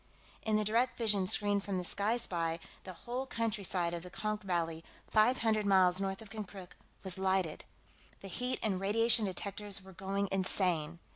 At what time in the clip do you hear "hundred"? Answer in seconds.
5.45-5.67